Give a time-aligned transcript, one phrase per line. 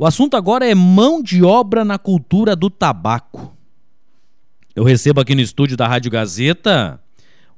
[0.00, 3.52] O assunto agora é mão de obra na cultura do tabaco.
[4.72, 7.00] Eu recebo aqui no estúdio da Rádio Gazeta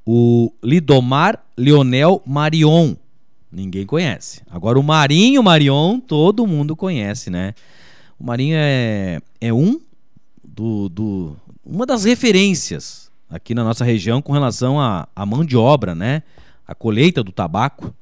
[0.07, 2.95] o Lidomar Leonel Marion.
[3.53, 4.41] Ninguém conhece.
[4.51, 7.53] Agora o Marinho Marion, todo mundo conhece, né?
[8.19, 9.79] O Marinho é, é um
[10.43, 15.95] do, do uma das referências aqui na nossa região com relação à, mão de obra,
[15.95, 16.23] né?
[16.67, 17.95] A colheita do tabaco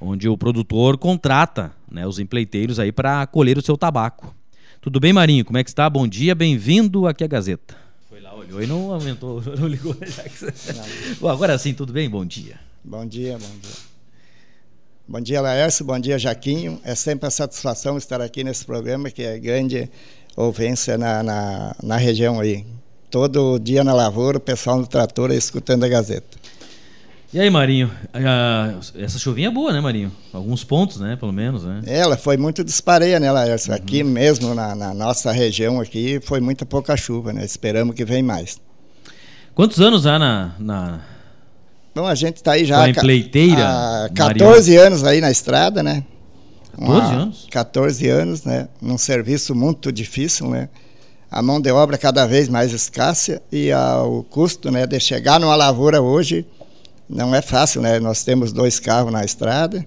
[0.00, 4.34] onde o produtor contrata né, os empleiteiros aí para colher o seu tabaco.
[4.80, 5.44] Tudo bem, Marinho?
[5.44, 5.90] Como é que está?
[5.90, 7.76] Bom dia, bem-vindo aqui à Gazeta.
[8.08, 9.96] Foi lá, olhou e não aumentou, não ligou.
[11.20, 12.08] bom, agora sim, tudo bem?
[12.08, 12.60] Bom dia.
[12.84, 13.88] Bom dia, bom dia.
[15.10, 16.80] Bom dia, Laércio, bom dia, Jaquinho.
[16.84, 19.90] É sempre a satisfação estar aqui nesse programa, que é grande
[20.36, 22.64] ouvência na, na, na região aí.
[23.10, 26.37] Todo dia na lavoura, o pessoal no trator escutando a Gazeta.
[27.30, 27.90] E aí, Marinho?
[28.98, 30.10] Essa chuvinha é boa, né, Marinho?
[30.32, 31.82] Alguns pontos, né, pelo menos, né?
[31.86, 33.70] Ela foi muito dispareia, né, Laércio?
[33.70, 33.76] Uhum.
[33.76, 37.44] Aqui mesmo, na, na, nossa região aqui, foi muita pouca chuva, né?
[37.44, 38.58] Esperamos que venha mais.
[39.54, 40.54] Quantos anos há na...
[40.58, 41.00] na...
[41.94, 42.82] Bom, a gente está aí já...
[42.82, 44.86] a empleiteira, há 14 Marion.
[44.86, 46.04] anos aí na estrada, né?
[46.78, 47.46] 14 Uma, anos?
[47.50, 48.68] 14 anos, né?
[48.80, 50.70] Num serviço muito difícil, né?
[51.30, 55.38] A mão de obra cada vez mais escassa e a, o custo né, de chegar
[55.38, 56.46] numa lavoura hoje
[57.08, 57.98] não é fácil, né?
[57.98, 59.86] Nós temos dois carros na estrada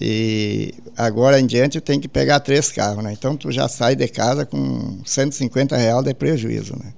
[0.00, 3.12] e agora em diante tem que pegar três carros, né?
[3.12, 6.92] Então tu já sai de casa com 150 reais de prejuízo, né?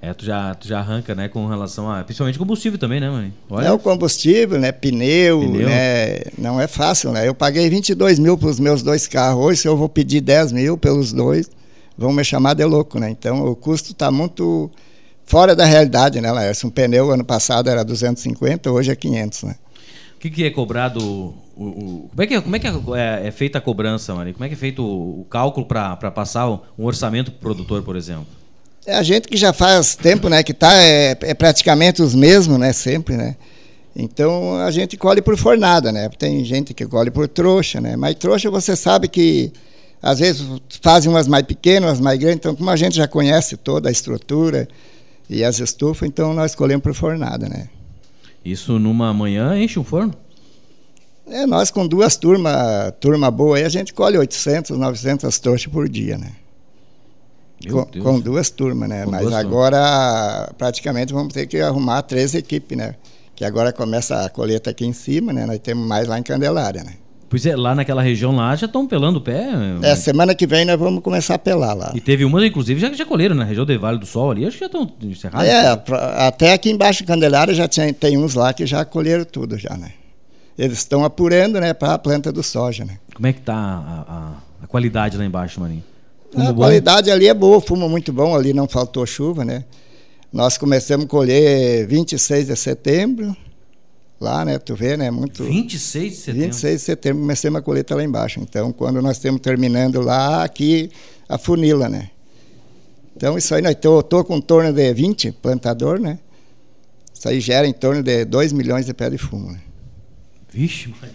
[0.00, 2.04] É, tu já, tu já arranca, né, com relação a...
[2.04, 3.34] Principalmente combustível também, né, mãe?
[3.50, 3.66] Olha.
[3.66, 7.26] É o combustível, né, pneu, pneu, né, não é fácil, né?
[7.26, 10.52] Eu paguei 22 mil para os meus dois carros, hoje se eu vou pedir 10
[10.52, 11.50] mil pelos dois,
[11.96, 13.10] vão me chamar de louco, né?
[13.10, 14.70] Então o custo está muito
[15.28, 16.66] fora da realidade, né, Laércio?
[16.66, 19.56] Um pneu ano passado era 250, hoje é 500, né?
[20.16, 21.00] O que, que é cobrado?
[21.00, 24.32] O, o, como é que, é, como é, que é, é, feita a cobrança, Mari?
[24.32, 27.82] Como é que é feito o, o cálculo para passar um orçamento para o produtor,
[27.82, 28.26] por exemplo?
[28.86, 32.58] É a gente que já faz tempo, né, que tá é, é praticamente os mesmos,
[32.58, 33.36] né, sempre, né?
[33.94, 36.08] Então a gente colhe por fornada, né?
[36.18, 37.96] Tem gente que colhe por trouxa, né?
[37.96, 39.52] Mas trouxa você sabe que
[40.00, 40.46] às vezes
[40.80, 42.38] fazem umas mais pequenas, umas mais grandes.
[42.38, 44.68] Então como a gente já conhece toda a estrutura,
[45.28, 47.68] e as estufas, então nós escolhemos por fornada, né?
[48.44, 50.14] Isso numa manhã enche um forno?
[51.26, 52.54] É, nós com duas turmas,
[53.00, 56.32] turma boa aí, a gente colhe 800, 900 trouxas por dia, né?
[57.70, 59.04] Com, com, duas turmas, né?
[59.04, 60.54] Com Mas agora, turmas.
[60.56, 62.94] praticamente, vamos ter que arrumar três equipes, né?
[63.34, 65.44] Que agora começa a colheita aqui em cima, né?
[65.44, 66.94] Nós temos mais lá em Candelária, né?
[67.28, 69.48] Pois é, lá naquela região lá já estão pelando o pé.
[69.82, 71.92] É, semana que vem nós vamos começar a pelar lá.
[71.94, 74.56] E teve umas, inclusive, já, já colheram na região do Vale do Sol ali, acho
[74.56, 75.48] que já estão encerradas.
[75.48, 79.24] É, pra, até aqui embaixo de Candelária já tinha, tem uns lá que já colheram
[79.24, 79.92] tudo já, né?
[80.56, 82.98] Eles estão apurando, né, para a planta do soja, né?
[83.14, 85.84] Como é que tá a, a, a qualidade lá embaixo, Marinho?
[86.36, 86.54] a bom?
[86.54, 89.64] qualidade ali é boa, fumo muito bom, ali não faltou chuva, né?
[90.32, 93.36] Nós começamos a colher 26 de setembro,
[94.20, 94.58] lá, né?
[94.58, 95.10] Tu vê, né?
[95.10, 95.44] Muito.
[95.44, 96.42] 26 de setembro.
[96.46, 98.40] 26 de setembro comecei uma colheita lá embaixo.
[98.40, 100.90] Então, quando nós estamos terminando lá, aqui
[101.28, 102.10] a funila, né?
[103.16, 106.18] Então, isso aí, nós tô, tô com em torno de 20 plantador, né?
[107.12, 109.60] Isso aí gera em torno de 2 milhões de pé de fumo, né?
[110.52, 111.12] Vixe, mano.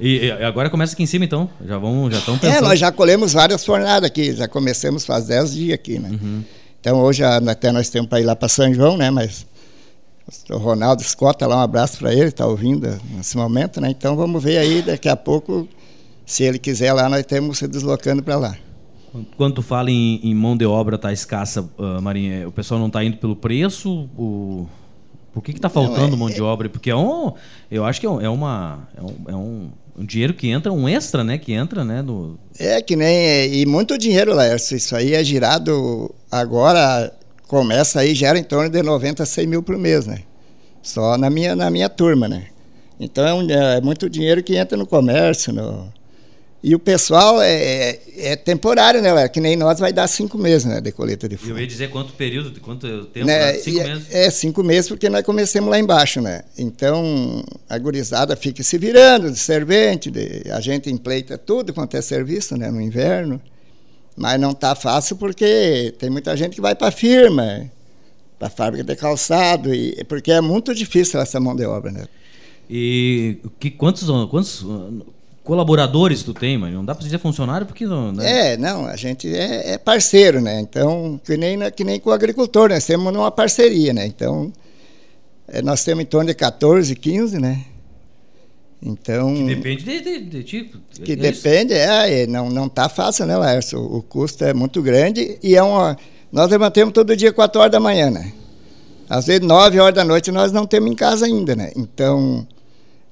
[0.00, 1.50] E, agora começa aqui em cima, então?
[1.66, 2.56] Já vão, já estão é, pensando...
[2.56, 6.08] É, nós já colhemos várias fornadas aqui, já começamos faz 10 dias aqui, né?
[6.10, 6.42] Uhum.
[6.80, 9.10] Então, hoje até nós temos para ir lá para São João, né?
[9.10, 9.46] Mas
[10.50, 13.90] o Ronaldo Escota lá, um abraço para ele, está ouvindo nesse momento, né?
[13.90, 15.68] Então vamos ver aí, daqui a pouco,
[16.24, 18.56] se ele quiser lá, nós temos se deslocando para lá.
[19.36, 22.86] Quando tu fala em, em, mão de obra tá escassa, uh, Marinha, o pessoal não
[22.86, 24.08] está indo pelo preço?
[24.16, 24.68] O...
[25.32, 26.68] Por que está faltando não, é, mão de obra?
[26.68, 27.32] Porque é um,
[27.70, 30.88] eu acho que é, é uma, é um, é um, um, dinheiro que entra, um
[30.88, 31.38] extra, né?
[31.38, 32.02] Que entra, né?
[32.02, 32.38] No...
[32.58, 34.76] É que nem e muito dinheiro, Laércio.
[34.76, 37.12] Isso aí é girado agora
[37.50, 40.20] começa aí, gera em torno de 90 a 100 mil por mês, né?
[40.80, 42.46] Só na minha, na minha turma, né?
[42.98, 45.92] Então é, um, é muito dinheiro que entra no comércio, no...
[46.62, 49.28] E o pessoal é, é, é temporário, né?
[49.28, 50.80] Que nem nós vai dar cinco meses, né?
[50.80, 51.54] De coleta de fumo.
[51.54, 53.26] Eu ia dizer quanto período, quanto tempo?
[53.26, 53.54] Né?
[53.54, 54.06] Cinco é, meses?
[54.10, 56.42] É, cinco meses, porque nós começamos lá embaixo, né?
[56.56, 62.02] Então, a gurizada fica se virando de servente, de, a gente empleita tudo quanto é
[62.02, 62.70] serviço, né?
[62.70, 63.40] No inverno.
[64.20, 67.70] Mas não está fácil porque tem muita gente que vai para a firma,
[68.38, 71.90] para a fábrica de calçado, e, porque é muito difícil essa mão de obra.
[71.90, 72.04] Né?
[72.68, 74.62] E que, quantos, quantos
[75.42, 78.12] colaboradores tu tem, mas não dá para dizer funcionário porque não.
[78.12, 78.52] Né?
[78.52, 80.60] É, não, a gente é, é, parceiro, né?
[80.60, 84.04] Então, que nem, que nem com o agricultor, nós temos uma parceria, né?
[84.04, 84.52] Então,
[85.48, 87.64] é, nós temos em torno de 14, 15, né?
[88.82, 90.78] Então, que depende de, de, de tipo.
[91.04, 93.78] Que é depende, é, não não tá fácil, né, Laércio?
[93.78, 95.98] O, o custo é muito grande e é uma
[96.32, 98.32] nós levantamos todo dia 4 horas da manhã, né?
[99.08, 101.72] Às vezes 9 horas da noite nós não temos em casa ainda, né?
[101.76, 102.46] Então,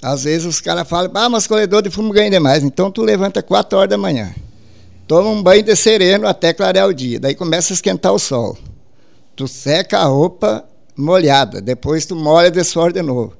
[0.00, 2.62] às vezes os caras falam: "Ah, mas colhedor de fumo ganha demais".
[2.62, 4.34] Então tu levanta 4 horas da manhã.
[5.06, 7.20] Toma um banho de sereno até clarear o dia.
[7.20, 8.56] Daí começa a esquentar o sol.
[9.36, 10.64] Tu seca a roupa
[10.96, 13.37] molhada, depois tu molha de suor de novo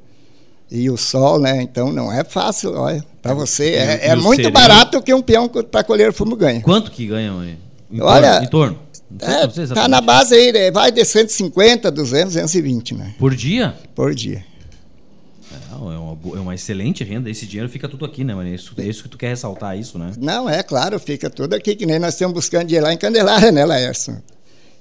[0.71, 1.63] e o sol, né?
[1.63, 3.71] Então não é fácil, olha, para você.
[3.71, 4.53] É, é muito sereno...
[4.53, 6.61] barato que um peão para colher fumo ganha.
[6.61, 7.59] Quanto que ganha, mãe?
[7.91, 8.79] Em olha, torno, em torno.
[9.21, 10.71] É, tá na base aí, né?
[10.71, 13.15] vai de 150, 200, 220, né?
[13.19, 13.75] Por dia?
[13.95, 14.45] Por dia.
[15.51, 17.31] É, é uma, é uma excelente renda.
[17.31, 18.55] Esse dinheiro fica tudo aqui, né, mano?
[18.55, 20.13] Isso, é isso que tu quer ressaltar, isso, né?
[20.19, 23.51] Não, é claro, fica tudo aqui, que nem nós estamos buscando dinheiro lá em Candelária,
[23.51, 24.23] né, Laércio?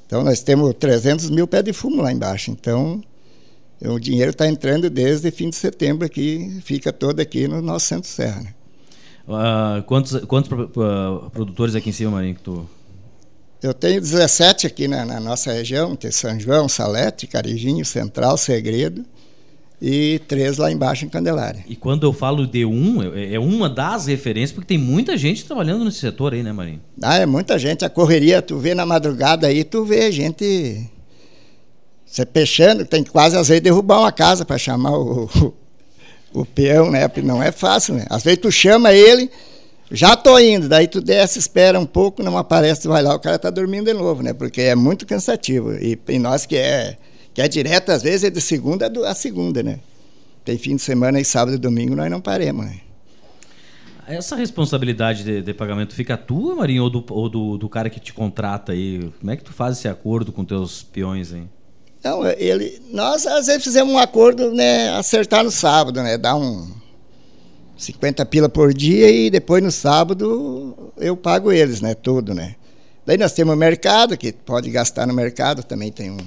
[0.06, 2.51] Então nós temos 300 mil pés de fumo lá embaixo.
[2.51, 3.01] Então,
[3.81, 8.09] o dinheiro está entrando desde fim de setembro aqui, fica todo aqui no nosso centro
[8.09, 8.41] serra.
[8.41, 8.53] Né?
[9.27, 12.68] Uh, quantos quantos uh, produtores aqui em cima, Marinho, que tu...
[13.62, 19.03] Eu tenho 17 aqui na, na, nossa região, tem São João, Salete, Carijinho, Central, Segredo
[19.81, 21.63] e três lá embaixo em Candelária.
[21.68, 25.45] E quando eu falo de um, é, é uma das referências, porque tem muita gente
[25.45, 26.81] trabalhando nesse setor aí, né, Marinho?
[27.01, 27.83] Ah, é muita gente.
[27.83, 30.89] A correria, tu vê na madrugada aí, tu vê gente
[32.07, 35.54] você peixando, tem que quase às vezes derrubar uma casa para chamar o, o,
[36.42, 37.12] o, peão, né?
[37.21, 38.06] Não é fácil, né?
[38.09, 39.30] Às vezes tu chama ele,
[39.92, 43.19] já tô indo, daí tu desce, espera um pouco, não aparece, tu vai lá, o
[43.19, 44.33] cara tá dormindo de novo, né?
[44.33, 45.74] Porque é muito cansativo.
[45.74, 46.98] E, e nós que é,
[47.33, 49.80] que é direto, às vezes é de segunda a segunda, né?
[50.45, 52.80] Tem fim de semana e sábado e domingo nós não paremos, né?
[54.07, 58.00] Essa responsabilidade de, de, pagamento fica tua, Marinho, ou, do, ou do, do, cara que
[58.00, 59.12] te contrata aí?
[59.19, 61.44] Como é que tu faz esse acordo com teus peões aí?
[62.07, 66.71] Então, ele, nós às vezes fizemos um acordo, né, acertar no sábado, né, dar um
[67.77, 72.56] 50 pila por dia e depois no sábado eu pago eles, né, tudo, né.
[73.06, 76.18] Daí nós temos o mercado, que pode gastar no mercado, também tem um,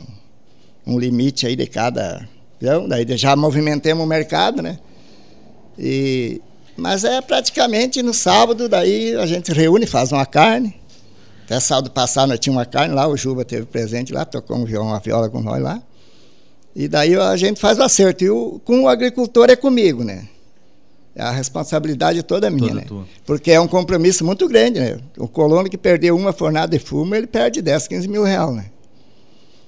[0.87, 2.29] um limite aí de cada
[2.59, 4.79] então, daí já movimentamos o mercado, né.
[5.79, 6.43] E,
[6.77, 10.79] mas é praticamente no sábado, daí a gente reúne, faz uma carne,
[11.51, 14.65] até sábado passado nós tínhamos uma carne lá, o Juba teve presente lá, tocou um
[14.65, 15.83] violão, uma viola com nós lá.
[16.77, 18.23] E daí a gente faz o acerto.
[18.23, 20.29] E o, com o agricultor é comigo, né?
[21.19, 22.87] A responsabilidade toda é minha, toda né?
[22.87, 23.05] Tua.
[23.27, 25.01] Porque é um compromisso muito grande, né?
[25.19, 28.67] O colono que perdeu uma fornada de fumo, ele perde 10, 15 mil reais, né?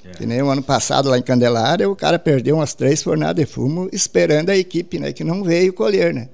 [0.04, 0.10] É.
[0.10, 3.50] Que nem o ano passado lá em Candelária, o cara perdeu umas três fornadas de
[3.50, 5.12] fumo esperando a equipe, né?
[5.12, 6.28] Que não veio colher, né?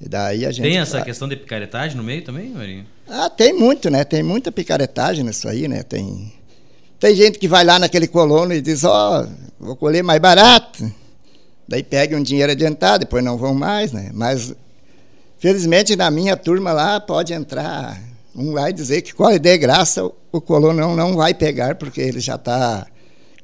[0.00, 0.64] E daí a gente.
[0.64, 2.97] Tem essa questão de picaretagem no meio também, Marinho?
[3.08, 4.04] Ah, tem muito, né?
[4.04, 5.82] Tem muita picaretagem nisso aí, né?
[5.82, 6.32] Tem,
[7.00, 10.92] tem gente que vai lá naquele colono e diz, ó, oh, vou colher mais barato.
[11.66, 14.10] Daí pega um dinheiro adiantado, depois não vão mais, né?
[14.12, 14.54] Mas,
[15.38, 17.98] felizmente, na minha turma lá pode entrar
[18.34, 22.20] um lá e dizer que qual ideia graça o colono não vai pegar, porque ele
[22.20, 22.86] já está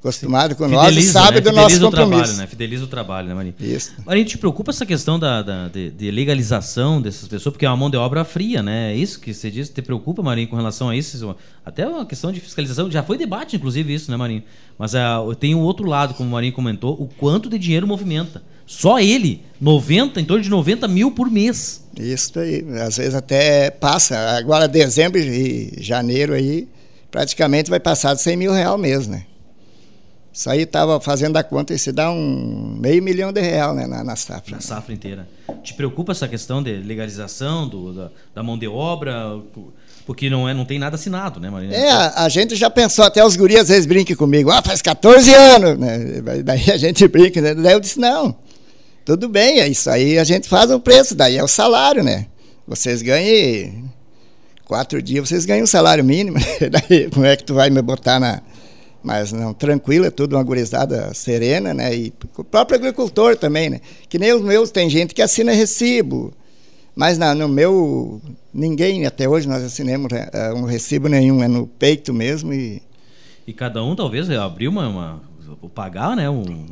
[0.04, 1.40] acostumado com Fideliza, nós e sabe né?
[1.40, 2.22] do Fideliza nosso compromisso.
[2.22, 2.46] Trabalho, né?
[2.46, 3.54] Fideliza o trabalho, né, Marinho?
[3.58, 3.94] Isso.
[4.04, 7.76] Marinho, te preocupa essa questão da, da de, de, legalização dessas pessoas, porque é uma
[7.76, 8.92] mão de obra fria, né?
[8.92, 9.70] É isso que você diz?
[9.70, 11.34] Te preocupa, Marinho, com relação a isso?
[11.64, 14.42] Até uma questão de fiscalização, já foi debate, inclusive, isso, né, Marinho?
[14.78, 18.42] Mas uh, tem um outro lado, como o Marinho comentou, o quanto de dinheiro movimenta.
[18.66, 21.84] Só ele, 90, em torno de 90 mil por mês.
[21.98, 24.16] Isso aí, às vezes até passa.
[24.36, 26.66] Agora, dezembro e janeiro aí,
[27.10, 29.26] praticamente vai passar de 100 mil real mesmo, né?
[30.34, 33.86] Isso aí estava fazendo a conta e se dá um meio milhão de real né,
[33.86, 34.56] na, na safra.
[34.56, 35.28] Na safra inteira.
[35.62, 39.38] Te preocupa essa questão de legalização do, da, da, mão de obra?
[40.04, 41.72] Porque não, é, não tem nada assinado, né, Marina?
[41.72, 44.82] É, a, a gente já pensou, até os gurias às vezes brincam comigo, ah, faz
[44.82, 46.20] 14 anos, né?
[46.42, 47.54] Daí a gente brinca, né?
[47.54, 48.36] Daí eu disse, não,
[49.04, 52.26] tudo bem, é isso aí a gente faz um preço, daí é o salário, né?
[52.66, 53.84] Vocês ganhem
[54.64, 56.38] quatro dias, vocês ganham um salário mínimo,
[56.72, 58.42] daí como é que tu vai me botar na
[59.04, 61.94] mas não, tranquila, tudo uma gurizada serena, né?
[61.94, 63.80] E o próprio agricultor também, né?
[64.08, 66.32] Que nem os meus, tem gente que assina recibo,
[66.96, 68.20] mas na, no meu,
[68.52, 72.82] ninguém até hoje nós assinamos uh, um recibo nenhum, é no peito mesmo e...
[73.46, 75.22] E cada um talvez abriu uma, uma
[75.74, 76.30] pagar, né?
[76.30, 76.66] Um,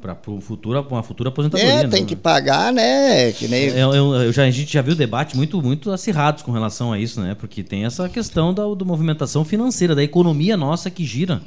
[0.00, 1.72] para futuro, uma futura aposentadoria.
[1.72, 2.06] É, tem né?
[2.06, 3.32] que pagar, né?
[3.32, 3.64] Que nem...
[3.68, 6.98] Eu, eu, eu, já, a gente já viu debate muito, muito acirrados com relação a
[6.98, 7.34] isso, né?
[7.34, 11.40] Porque tem essa questão da, da movimentação financeira, da economia nossa que gira.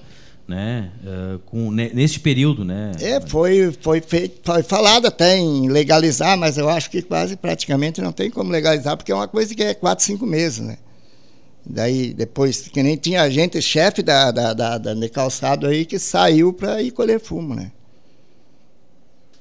[0.47, 2.91] Né, uh, com, neste período, né?
[2.99, 8.01] É, foi, foi, feito, foi falado até em legalizar, mas eu acho que quase praticamente
[8.01, 10.77] não tem como legalizar, porque é uma coisa que é quatro, cinco meses, né?
[11.65, 15.99] Daí, depois, que nem tinha gente, chefe da, da, da, da de calçado aí, que
[15.99, 17.71] saiu para ir colher fumo, né?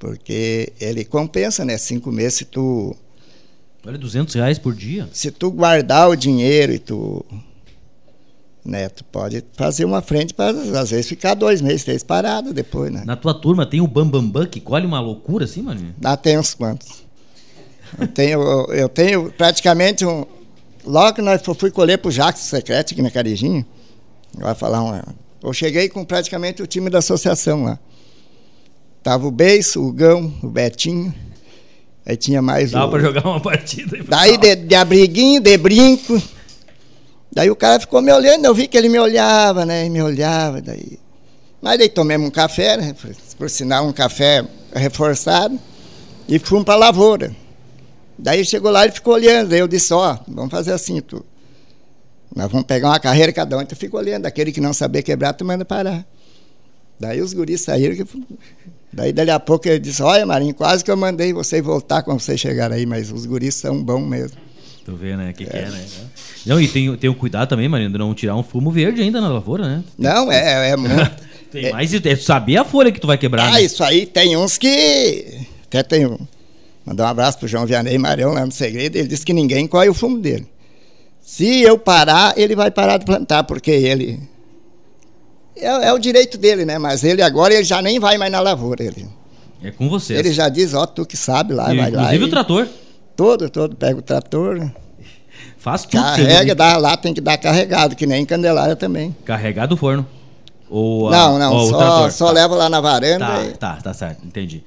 [0.01, 1.77] Porque ele compensa, né?
[1.77, 2.97] Cinco meses se tu.
[3.87, 5.07] Olha, 200 reais por dia?
[5.13, 7.25] Se tu guardar o dinheiro e tu.
[8.65, 12.93] Né, tu pode fazer uma frente para, às vezes, ficar dois meses, três parados depois,
[12.93, 13.03] né?
[13.07, 15.95] Na tua turma tem o Bambambam Bam, Bam, que colhe uma loucura assim, mano?
[16.03, 17.05] Ah, tem uns quantos.
[17.99, 18.41] Eu tenho,
[18.73, 20.25] eu tenho praticamente um.
[20.85, 23.67] Logo que nós fui colher pro Jacques Secreto aqui na Carijinha,
[24.35, 25.05] vai falar uma.
[25.43, 27.79] Eu cheguei com praticamente o time da associação lá.
[29.03, 31.15] Tava o Beiço, o Gão, o Betinho.
[32.05, 32.91] Aí tinha mais Dava o...
[32.91, 33.97] pra jogar uma partida.
[33.97, 36.21] Aí Daí de, de abriguinho, de brinco.
[37.33, 39.89] Daí o cara ficou me olhando, eu vi que ele me olhava, né?
[39.89, 40.99] Me olhava, daí.
[41.63, 42.95] Mas daí tomamos um café, né?
[43.01, 45.59] Por, por sinal, um café reforçado.
[46.29, 47.35] E fomos pra lavoura.
[48.19, 49.51] Daí chegou lá e ficou olhando.
[49.51, 51.25] Daí eu disse, ó, vamos fazer assim, tu.
[52.35, 54.27] Nós vamos pegar uma carreira cada um, tu fica olhando.
[54.27, 56.05] Aquele que não saber quebrar, tu manda parar.
[56.99, 57.97] Daí os guris saíram.
[57.97, 58.05] Que...
[58.93, 62.21] Daí, dali a pouco, ele disse: Olha, Marinho, quase que eu mandei você voltar quando
[62.21, 64.37] você chegar aí, mas os guris são bons mesmo.
[64.85, 65.31] Tu vê, né?
[65.31, 65.47] O que, é.
[65.47, 65.85] que é, né?
[66.47, 69.21] Não, e tem, tem um cuidado também, Marinho, de não tirar um fumo verde ainda
[69.21, 69.85] na lavoura, né?
[69.97, 71.11] Não, é, é muito.
[71.53, 73.49] tem é, mais é saber a folha que tu vai quebrar.
[73.49, 73.63] Ah, né?
[73.63, 75.47] isso aí tem uns que.
[75.67, 76.19] Até tem um.
[76.85, 78.97] Mandar um abraço pro João Vianney Marião lá no segredo.
[78.97, 80.47] Ele disse que ninguém corre o fumo dele.
[81.23, 84.19] Se eu parar, ele vai parar de plantar, porque ele
[85.61, 86.79] é, é, o direito dele, né?
[86.79, 88.83] Mas ele agora ele já nem vai mais na lavoura.
[88.83, 89.07] Ele,
[89.63, 90.15] é com você.
[90.15, 92.03] Ele já diz, ó, tu que sabe lá, e, vai lá.
[92.03, 92.69] Inclusive o trator.
[93.17, 94.71] Todo, todo, pega o trator.
[95.59, 96.03] Faz tudo.
[96.03, 99.15] Carrega, dá lá, tem que dar carregado, que nem em Candelária também.
[99.25, 100.07] Carregado o forno.
[100.71, 102.33] Ou não, não, ou só, só tá.
[102.33, 103.27] leva lá na varanda.
[103.27, 103.51] Tá, e...
[103.53, 104.63] tá, tá certo, entendi.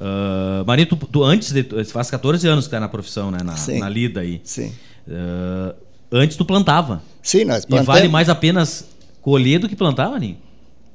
[0.00, 3.38] Uh, Marinho, tu, tu, antes, de, faz 14 anos que tá na profissão, né?
[3.44, 3.80] Na, Sim.
[3.80, 4.40] na lida aí.
[4.44, 4.72] Sim.
[5.06, 5.74] Uh,
[6.12, 7.02] antes tu plantava.
[7.20, 7.94] Sim, nós plantamos.
[7.94, 8.84] E vale mais apenas
[9.28, 10.38] colher do que plantar, Marinho?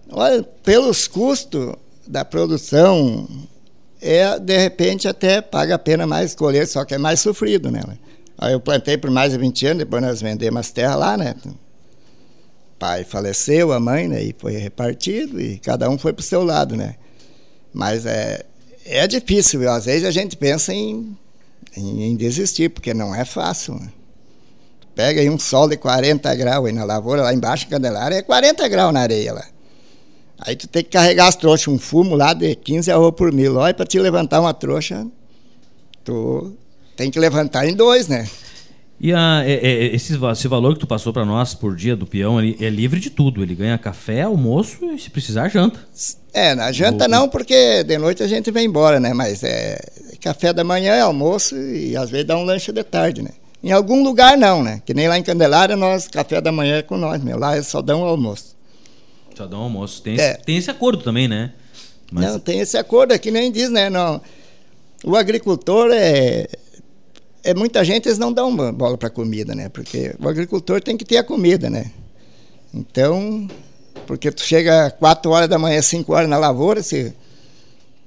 [0.09, 1.75] Olha, pelos custos
[2.07, 3.27] da produção,
[4.01, 7.83] é, de repente até paga a pena mais colher, só que é mais sofrido, né?
[8.41, 11.35] Eu plantei por mais de 20 anos, depois nós vendemos as terras lá, né?
[11.45, 11.53] O
[12.79, 14.23] pai faleceu, a mãe, né?
[14.23, 16.95] E foi repartido e cada um foi para o seu lado, né?
[17.71, 18.43] Mas é,
[18.83, 19.69] é difícil, viu?
[19.69, 21.15] às vezes a gente pensa em,
[21.77, 23.89] em, em desistir, porque não é fácil, né?
[24.95, 28.67] Pega aí um sol de 40 graus aí na lavoura, lá embaixo, Candelária, é 40
[28.67, 29.45] graus na areia lá.
[30.39, 33.55] Aí tu tem que carregar as trouxas, um fumo lá de 15 arroz por mil.
[33.55, 35.07] Olha, para te levantar uma trouxa,
[36.03, 36.53] tu
[36.95, 38.27] tem que levantar em dois, né?
[38.99, 42.05] E a, é, é, esse, esse, valor que tu passou para nós por dia do
[42.05, 43.41] peão, ele é livre de tudo.
[43.41, 45.79] Ele ganha café, almoço e, se precisar, janta.
[46.33, 49.13] É, na janta não, porque de noite a gente vem embora, né?
[49.13, 49.77] Mas é
[50.21, 53.31] café da manhã, é almoço e às vezes dá um lanche de tarde, né?
[53.63, 54.81] Em algum lugar não, né?
[54.85, 57.39] Que nem lá em Candelária, nós, café da manhã é com nós, meu.
[57.39, 58.55] Lá é só dão um almoço.
[59.35, 60.01] Só dá um almoço.
[60.01, 60.31] Tem, é.
[60.31, 61.53] esse, tem esse acordo também, né?
[62.11, 62.25] Mas...
[62.25, 63.89] Não, tem esse acordo, é que nem diz, né?
[63.89, 64.21] Não,
[65.03, 66.47] o agricultor é.
[67.45, 69.67] É muita gente, eles não dão bola para comida, né?
[69.67, 71.91] Porque o agricultor tem que ter a comida, né?
[72.73, 73.49] Então,
[74.07, 77.13] porque tu chega 4 horas da manhã, 5 horas na lavoura, se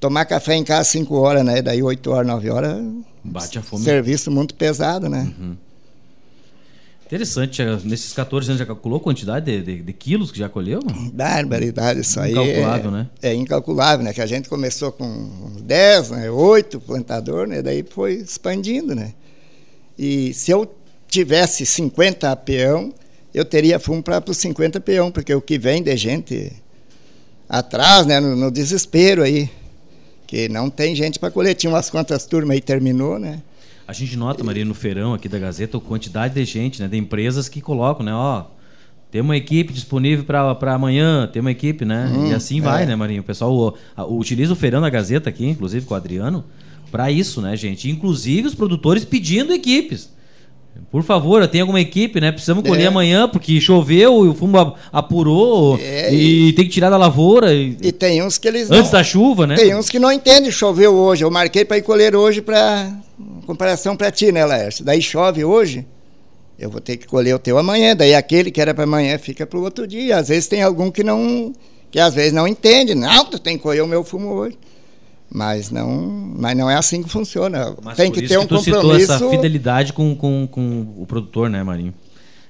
[0.01, 1.63] tomar café em casa 5 horas, né?
[1.63, 2.85] Daí 8 horas, 9 horas.
[3.25, 3.85] Bate a fome.
[3.85, 5.33] Serviço muito pesado, né?
[5.39, 5.57] Uhum.
[7.07, 10.81] Interessante, nesses 14 anos já calculou a quantidade de, de, de quilos que já colheu?
[11.13, 12.33] Barbaridade, isso aí.
[12.33, 13.11] Incalculável, é, né?
[13.23, 14.13] É incalculável, né?
[14.13, 16.31] Que a gente começou com 10, né?
[16.31, 17.63] 8 plantador, né?
[17.63, 19.15] Daí foi expandindo, né?
[19.97, 20.69] E se eu
[21.07, 22.93] tivesse 50 peão,
[23.33, 26.53] eu teria fumo para os 50 peão, porque o que vem de gente
[27.49, 28.19] atrás, né?
[28.19, 29.49] No, no desespero aí,
[30.27, 31.55] que não tem gente para colher.
[31.55, 33.41] Tinha umas quantas turmas aí, terminou, né?
[33.87, 36.89] A gente nota, Maria, no feirão aqui da Gazeta, a quantidade de gente, né?
[36.89, 38.13] De empresas que colocam, né?
[38.13, 38.45] Ó,
[39.11, 42.13] tem uma equipe disponível para amanhã, tem uma equipe, né?
[42.13, 42.87] Hum, e assim vai, é.
[42.87, 43.21] né, Marinho?
[43.21, 46.45] O pessoal o, utiliza o feirão da Gazeta aqui, inclusive com o Adriano,
[46.91, 47.89] para isso, né, gente?
[47.89, 50.11] Inclusive os produtores pedindo equipes.
[50.91, 52.31] Por favor, tem alguma equipe, né?
[52.33, 52.87] Precisamos colher é.
[52.87, 57.53] amanhã, porque choveu e o fumo apurou é, e, e, tem que tirar da lavoura.
[57.53, 58.71] E, e tem uns que eles.
[58.71, 59.57] Antes não, da chuva, né?
[59.57, 61.25] Tem uns que não entendem, choveu hoje.
[61.25, 62.93] Eu marquei para ir colher hoje para
[63.47, 64.85] comparação para ti, né, Laércio?
[64.85, 65.87] Daí chove hoje,
[66.59, 67.95] eu vou ter que colher o teu amanhã.
[67.95, 70.19] Daí aquele que era para amanhã fica para o outro dia.
[70.19, 71.53] Às vezes tem algum que não,
[71.91, 72.95] que às vezes não entende.
[72.95, 74.57] Não, tu tem que colher o meu fumo hoje.
[75.37, 75.87] Mas não,
[76.35, 77.77] mas não é assim que funciona.
[77.85, 79.13] Mas tem que ter um que tu compromisso.
[79.13, 81.93] Essa fidelidade com, com, com o produtor, né, Marinho?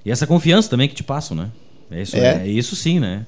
[0.05, 1.50] E essa confiança também que te passam, né?
[1.90, 2.43] É isso, é.
[2.45, 3.26] é isso sim, né?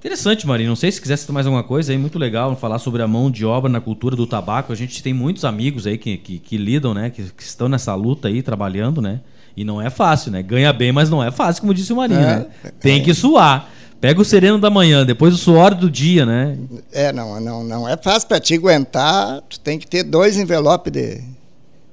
[0.00, 0.70] Interessante, Marinho.
[0.70, 3.30] Não sei se quiser citar mais alguma coisa aí, muito legal falar sobre a mão
[3.30, 4.72] de obra na cultura do tabaco.
[4.72, 7.10] A gente tem muitos amigos aí que, que, que lidam, né?
[7.10, 9.20] Que, que, estão nessa luta aí, trabalhando, né?
[9.56, 10.42] E não é fácil, né?
[10.42, 12.46] Ganha bem, mas não é fácil, como disse o Marinho, é, né?
[12.80, 13.71] Tem que suar
[14.02, 16.58] Pega o sereno da manhã, depois o suor do dia, né?
[16.92, 19.40] É, não, não, não é fácil para te aguentar.
[19.48, 21.20] Tu tem que ter dois envelopes de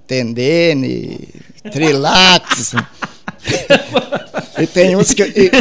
[0.07, 1.29] tendene,
[1.71, 2.73] trilax.
[4.57, 5.51] e tem uns que e,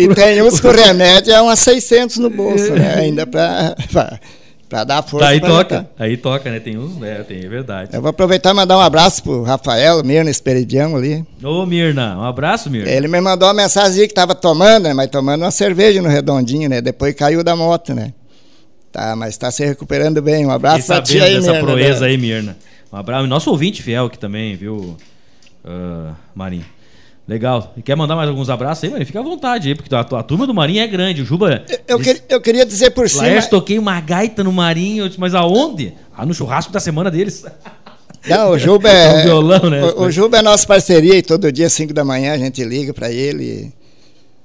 [0.00, 2.94] e tem uns que o remédio é umas 600 no bolso, né?
[2.94, 3.74] Ainda para
[4.74, 5.28] Pra dar força.
[5.28, 6.58] Aí toca, aí toca, né?
[6.58, 7.22] Tem uns, né?
[7.22, 7.90] Tem, é verdade.
[7.92, 11.24] Eu vou aproveitar e mandar um abraço pro Rafael Mirna Esperidião ali.
[11.44, 12.90] Ô, Mirna, um abraço, Mirna.
[12.90, 14.92] Ele me mandou uma mensagem que tava tomando, né?
[14.92, 16.80] Mas tomando uma cerveja no redondinho, né?
[16.80, 18.12] Depois caiu da moto, né?
[18.90, 20.44] Tá, mas tá se recuperando bem.
[20.44, 21.66] Um abraço pra ti aí, dessa Mirna.
[21.68, 22.06] proeza né?
[22.08, 22.56] aí, Mirna.
[22.92, 23.28] Um abraço.
[23.28, 24.96] Nosso ouvinte fiel aqui também, viu,
[25.64, 26.64] uh, Marinho?
[27.26, 27.72] Legal.
[27.76, 29.06] E quer mandar mais alguns abraços aí, mano?
[29.06, 31.22] Fica à vontade aí, porque a, a turma do Marinho é grande.
[31.22, 31.64] O Juba.
[31.88, 33.22] Eu, eu, eu queria dizer por cima.
[33.22, 35.94] Laércio, toquei uma gaita no Marinho, mas aonde?
[36.14, 37.44] Ah, no churrasco da semana deles.
[38.28, 39.06] Não, o Juba é.
[39.06, 39.84] é um violão, né?
[39.84, 42.92] O, o Juba é nossa parceria e todo dia, 5 da manhã, a gente liga
[42.92, 43.72] para ele.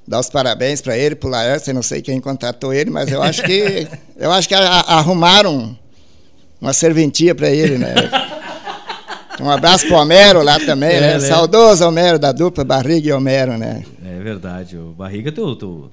[0.08, 3.22] Dá os parabéns para ele, pro Laércio, eu não sei quem contratou ele, mas eu
[3.22, 5.78] acho que eu acho que a, a, arrumaram
[6.60, 7.94] uma serventia para ele, né?
[9.42, 11.14] Um abraço pro Homero lá também, é, né?
[11.14, 11.20] né?
[11.20, 13.84] Saudoso Homero da dupla Barriga e Homero, né?
[14.06, 14.78] É verdade.
[14.78, 15.90] O Barriga é teu, teu...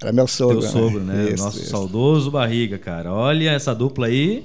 [0.00, 0.60] Era meu sogro.
[0.60, 1.14] Teu sogro, né?
[1.14, 1.30] né?
[1.32, 1.70] Isso, Nosso isso.
[1.70, 3.12] saudoso Barriga, cara.
[3.12, 4.44] Olha, essa dupla aí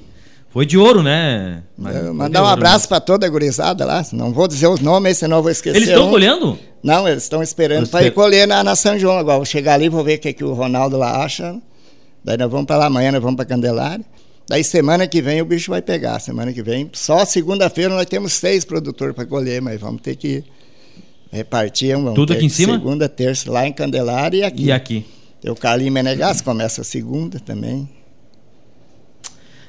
[0.49, 1.63] foi de ouro, né?
[1.77, 4.03] Mas, mandar um abraço para toda a gurizada lá.
[4.11, 5.77] Não vou dizer os nomes, senão vou esquecer.
[5.77, 6.09] Eles estão um.
[6.09, 6.59] colhendo?
[6.83, 9.37] Não, eles estão esperando para ir colher na, na São João agora.
[9.37, 11.55] Vou chegar ali, vou ver o que, que o Ronaldo lá acha.
[12.23, 14.03] Daí nós vamos para lá amanhã, nós vamos para Candelária.
[14.47, 16.19] Daí semana que vem o bicho vai pegar.
[16.19, 20.43] Semana que vem, só segunda-feira nós temos seis produtores para colher, mas vamos ter que
[21.31, 21.95] repartir.
[21.95, 22.73] Vamos Tudo aqui em cima?
[22.73, 24.63] Segunda, terça, lá em Candelária e aqui.
[24.65, 25.05] E aqui.
[25.41, 27.89] Tem o Carlinho Menegas, começa a segunda também.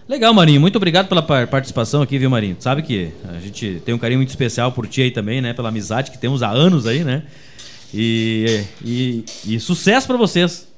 [0.08, 0.60] Legal, Marinho.
[0.60, 2.56] Muito obrigado pela participação aqui, viu, Marinho?
[2.60, 5.52] Sabe que a gente tem um carinho muito especial por ti aí também, né?
[5.52, 7.24] Pela amizade que temos há anos aí, né?
[7.92, 10.68] E, e, e sucesso para vocês.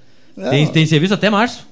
[0.50, 1.67] Tem, tem serviço até março.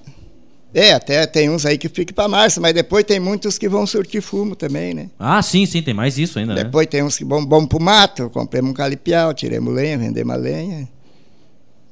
[0.75, 3.87] É, até tem uns aí que ficam para março, mas depois tem muitos que vão
[3.87, 5.09] surtir fumo também, né?
[5.19, 6.65] Ah, sim, sim, tem mais isso ainda, né?
[6.65, 6.91] Depois né?
[6.91, 10.89] tem uns que vão, vão pro mato, compramos um calipiau, tiremos lenha, vendemos a lenha.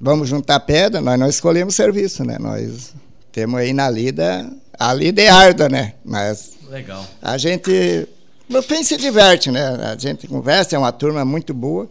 [0.01, 2.37] Vamos juntar pedra, nós não escolhemos serviço, né?
[2.39, 2.95] Nós
[3.33, 5.95] temos aí na lida, a lida é árdua, né?
[6.05, 7.07] Mas Legal.
[7.23, 8.07] a gente,
[8.49, 9.65] no fim, se diverte, né?
[9.93, 11.89] A gente conversa, é uma turma muito boa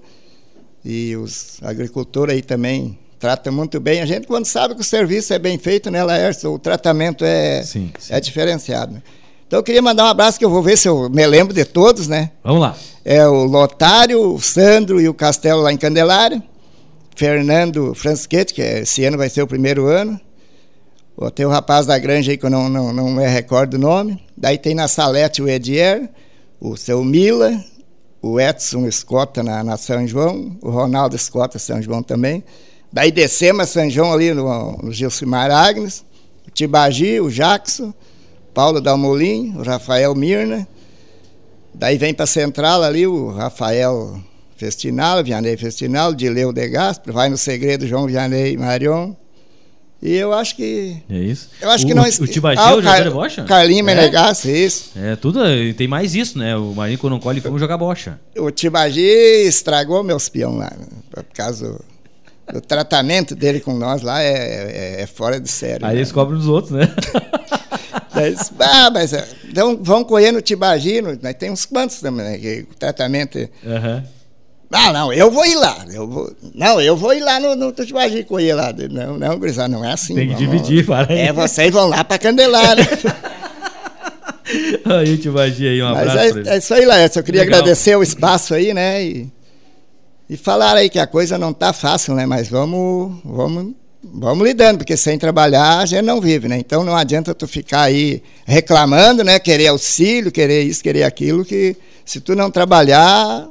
[0.86, 4.01] e os agricultores aí também trata muito bem.
[4.01, 6.51] A gente, quando sabe que o serviço é bem feito, né, Laércio?
[6.51, 8.13] O tratamento é, sim, sim.
[8.13, 8.95] é diferenciado.
[8.95, 9.01] Né?
[9.47, 11.63] Então eu queria mandar um abraço que eu vou ver se eu me lembro de
[11.63, 12.31] todos, né?
[12.43, 12.75] Vamos lá.
[13.05, 16.43] É o Lotário, o Sandro e o Castelo lá em Candelária.
[17.15, 20.19] Fernando Franschetti, que esse ano vai ser o primeiro ano.
[21.33, 24.21] Tem o rapaz da granja aí que eu não, não, não me recordo o nome.
[24.36, 26.09] Daí tem na Salete o Edier,
[26.59, 27.57] o seu Mila,
[28.21, 32.43] o Edson Escota na, na São João, o Ronaldo Escota São João também.
[32.93, 36.06] Daí descemos a São João ali no, no Gilcimar Agnes,
[36.47, 37.91] o Tibagi, o Jackson,
[38.53, 40.67] Paulo Dalmolin, o Rafael Mirna.
[41.73, 44.21] Daí vem para Central ali o Rafael
[44.56, 49.15] Festinal, Vianney Festinal, Dileu de Gaspar, vai no Segredo João Vianney Marion.
[49.99, 50.97] E eu acho que.
[51.10, 51.49] É isso.
[51.60, 52.03] Eu acho o, que não.
[52.03, 53.43] O Tibagi ah, é o jogador de bocha?
[53.45, 53.84] Carlinho é?
[53.84, 54.91] Menegas, isso.
[54.95, 55.39] É, tudo.
[55.75, 56.56] Tem mais isso, né?
[56.56, 58.19] O Marinho, quando não colhe, vamos jogar bocha.
[58.38, 60.86] O Tibagi estragou meus peão lá, né?
[61.10, 61.79] por causa
[62.51, 65.86] o tratamento dele com nós lá é, é, é fora de série.
[65.86, 65.99] Aí né?
[65.99, 66.93] eles cobram dos outros, né?
[68.15, 69.12] Mas, ah, mas
[69.49, 72.38] então, vão correr no Tibagino, nós temos uns quantos também, né?
[72.38, 73.39] Que o tratamento.
[73.39, 74.03] Uhum.
[74.71, 75.86] Ah, não, eu vou ir lá.
[75.91, 78.73] Eu vou, não, eu vou ir lá no, no Tibagi correr lá.
[78.91, 80.13] Não, não, Grisado, não é assim.
[80.13, 81.19] Tem que vamos, dividir, para aí.
[81.21, 82.88] É, vocês vão lá para Candelária.
[84.86, 86.36] aí, Tibagi aí, um abraço.
[86.36, 87.19] Mas é, é isso aí, Laércio.
[87.19, 87.60] Eu queria Legal.
[87.60, 89.03] agradecer o espaço aí, né?
[89.03, 89.32] E
[90.33, 92.25] e falaram aí que a coisa não está fácil, né?
[92.25, 96.57] Mas vamos, vamos, vamos lidando, porque sem trabalhar a gente não vive, né?
[96.57, 99.37] Então não adianta tu ficar aí reclamando, né?
[99.37, 103.47] Querer auxílio, querer isso, querer aquilo, que se tu não trabalhar,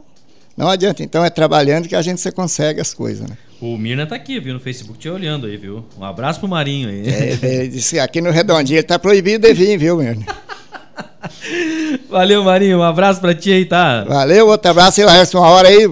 [0.56, 1.04] não adianta.
[1.04, 3.38] Então é trabalhando que a gente se consegue as coisas, né?
[3.60, 5.84] O Mirna tá aqui, viu, no Facebook te olhando aí, viu?
[5.96, 7.04] Um abraço pro Marinho aí.
[7.06, 10.26] É, ele disse aqui no Redondinho, ele tá proibido de vir, viu, Mirna?
[12.10, 14.02] Valeu, Marinho, um abraço pra ti aí, tá?
[14.02, 15.88] Valeu, outro abraço aí, Laércio, uma hora aí,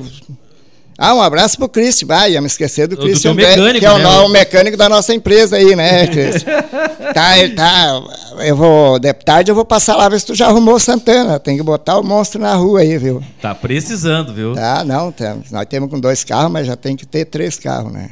[1.03, 2.09] ah, um abraço pro Cristian.
[2.09, 4.07] Vai, ia me esquecer do Cristian mecânico, que é o, né?
[4.19, 6.63] o, mecânico da nossa empresa aí, né, Cristian?
[7.15, 8.03] tá, ele tá.
[8.41, 8.99] Eu vou.
[8.99, 11.41] De tarde eu vou passar lá ver se tu já arrumou Santana.
[11.41, 13.23] Tem que botar o monstro na rua aí, viu?
[13.41, 14.55] Tá precisando, viu?
[14.55, 15.51] Tá, não, temos.
[15.51, 18.11] Nós temos com dois carros, mas já tem que ter três carros, né?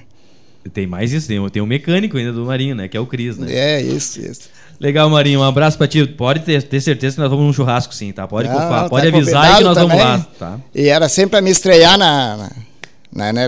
[0.73, 2.89] Tem mais isso, tem, tem um mecânico ainda do Marinho, né?
[2.89, 3.53] Que é o Cris, né?
[3.53, 4.49] É, isso, isso.
[4.81, 5.41] Legal, Marinho.
[5.41, 6.07] Um abraço pra ti.
[6.07, 8.27] Pode ter, ter certeza que nós vamos num churrasco, sim, tá?
[8.27, 9.99] Pode, não, não, pode tá avisar aí que nós também.
[9.99, 10.59] vamos lá, tá?
[10.75, 12.63] E era sempre pra me estrear na, na Né, né,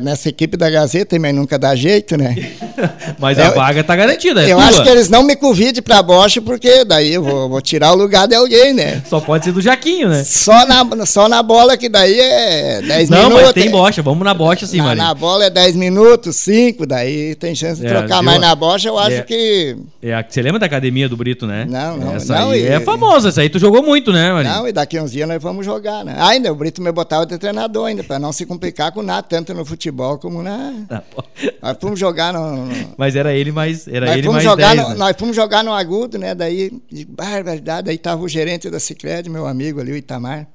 [0.03, 2.35] Nessa equipe da Gazeta também nunca dá jeito, né?
[3.19, 4.67] Mas a Eu- vaga tá garantida, é eu tua.
[4.67, 7.97] acho que eles não me convidem pra Bosch, porque daí eu vou, vou tirar o
[7.97, 9.03] lugar de alguém, né?
[9.09, 10.23] Só pode ser do Jaquinho, né?
[10.25, 13.43] Só na, só na bola, que daí é 10 Não, minutos.
[13.43, 15.07] mas tem bocha, vamos na bocha sim, na, Marinho.
[15.07, 18.17] na bola é 10 minutos, 5, daí tem chance de É, trocar.
[18.17, 18.25] viu?
[18.25, 19.23] Mas na bocha eu acho É.
[19.23, 19.77] que.
[20.03, 21.67] É, a- você lembra da academia do Brito, né?
[21.69, 24.55] Não, não, Essa não, aí e- é famosa, essa aí tu jogou muito, né, Marinho?
[24.55, 26.17] Não, e daqui uns dias nós vamos jogar, né?
[26.19, 29.53] Ainda o Brito me botava de treinador ainda, pra não se complicar com nada, tanto
[29.55, 30.73] no futebol como na.
[31.15, 31.23] Pô.
[31.63, 32.60] Nós fomos jogar no.
[32.97, 34.95] Mas era ele mais, era nós, ele fomos mais jogar 10, no, né?
[34.97, 36.35] nós fomos jogar no agudo, né?
[36.35, 40.47] Daí, de barbaridade, aí tava o gerente da Cicred, meu amigo ali, o Itamar.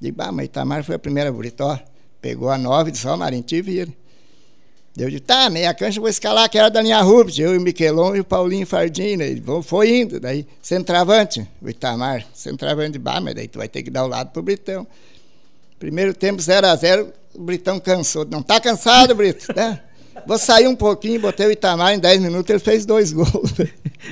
[0.00, 1.78] Digo, bah, mas Itamar foi a primeira Brito, ó.
[2.20, 3.90] Pegou a nove disse, ó, Marinho, te vira.
[4.96, 7.58] Eu disse, tá, meia cancha eu vou escalar, que era da linha Rubens, eu e
[7.58, 9.28] o Miquelon e o Paulinho Fardim, né?
[9.28, 13.90] Ele foi indo, daí, centroavante, o Itamar, centroavante, bah, mas daí tu vai ter que
[13.90, 14.86] dar o lado pro Britão.
[15.78, 18.26] Primeiro tempo 0 a 0 o Britão cansou.
[18.26, 19.46] Não tá cansado, Brito?
[19.54, 19.80] Né?
[20.26, 23.52] Vou sair um pouquinho, botei o Itamar em 10 minutos, ele fez dois gols.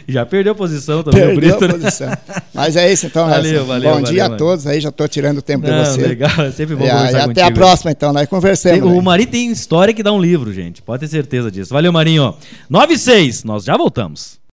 [0.08, 1.74] Já perdeu posição também o Perdeu Brito, a né?
[1.74, 2.18] posição.
[2.54, 3.28] Mas é isso, então.
[3.28, 3.66] Valeu, Nelson.
[3.66, 4.34] valeu, Bom valeu, dia mano.
[4.34, 6.06] a todos aí, já estou tirando o tempo Não, de você.
[6.06, 7.30] legal, é sempre bom E, conversar aí, contigo.
[7.30, 8.12] até a próxima, então.
[8.12, 8.78] Nós conversamos.
[8.80, 9.00] Tem- o né?
[9.02, 10.80] Mari tem história que dá um livro, gente.
[10.82, 11.72] Pode ter certeza disso.
[11.74, 12.34] Valeu, Marinho.
[12.70, 14.37] 9 e 6, nós já voltamos.